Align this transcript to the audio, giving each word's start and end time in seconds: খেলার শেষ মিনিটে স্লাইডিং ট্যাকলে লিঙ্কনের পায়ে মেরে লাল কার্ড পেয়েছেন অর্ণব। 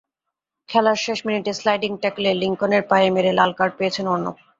খেলার 0.69 0.97
শেষ 1.05 1.19
মিনিটে 1.25 1.51
স্লাইডিং 1.53 1.91
ট্যাকলে 2.01 2.29
লিঙ্কনের 2.41 2.83
পায়ে 2.91 3.09
মেরে 3.15 3.31
লাল 3.33 3.51
কার্ড 3.59 3.73
পেয়েছেন 3.79 4.05
অর্ণব। 4.07 4.35